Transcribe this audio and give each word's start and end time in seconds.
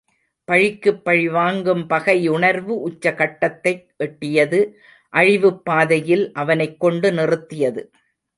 பழிக்குப் 0.47 1.03
பழிவாங்கும் 1.03 1.87
பகை 1.87 2.27
உணர்வு 2.27 2.79
உச்ச 2.79 3.13
கட்டத்தை 3.13 3.73
எட்டியது 4.03 4.59
அழிவுப் 5.13 5.65
பாதையில் 5.65 6.31
அவனைக் 6.33 6.79
கொண்டு 6.79 7.11
நிறுத்தியது. 7.11 7.83